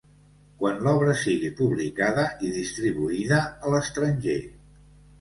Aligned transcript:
Que 0.63 0.71
l'obra 0.87 1.13
sigui 1.25 1.51
publicada 1.59 2.25
i 2.49 2.51
distribuïda 2.57 3.45
a 3.53 3.77
l'estranger. 3.79 4.43